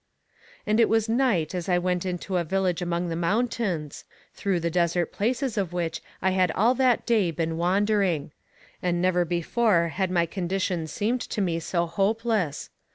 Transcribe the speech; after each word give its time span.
"'And 0.65 0.79
it 0.79 0.89
was 0.89 1.07
night 1.07 1.53
as 1.53 1.69
I 1.69 1.77
went 1.77 2.07
into 2.07 2.37
a 2.37 2.43
village 2.43 2.81
among 2.81 3.09
the 3.09 3.15
mountains, 3.15 4.03
through 4.33 4.59
the 4.59 4.71
desert 4.71 5.11
places 5.11 5.59
of 5.59 5.73
which 5.73 6.01
I 6.23 6.31
had 6.31 6.49
all 6.53 6.73
that 6.73 7.05
day 7.05 7.29
been 7.29 7.55
wandering. 7.55 8.31
And 8.81 8.99
never 8.99 9.25
before 9.25 9.89
had 9.89 10.09
my 10.09 10.25
condition 10.25 10.87
seemed 10.87 11.21
to 11.29 11.39
me 11.39 11.59
so 11.59 11.85
hopeless. 11.85 12.71